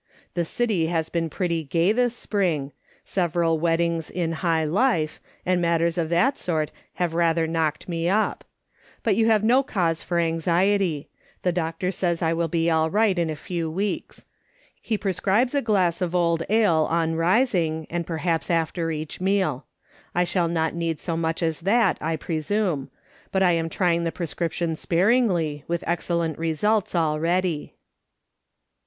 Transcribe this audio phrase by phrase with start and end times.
[0.33, 2.73] The city lias been pretty gay this 302 MRS.
[3.07, 3.51] SOLOMON SMITH LOOKING ON.
[3.51, 8.09] spring; several weddings in high life, and matters of that sort have rather knocked me
[8.09, 8.43] up;
[9.03, 11.07] but you have no cause for anxiety;
[11.43, 14.25] the doctor says I will be all right in a few weeks.
[14.81, 19.67] He prescribes a glass of old ale on rising, and perhaps after each meal.
[20.15, 22.89] I shall not need so much as that, I presume,
[23.31, 27.75] but I am trying the prescription sparingly, with excellent results already."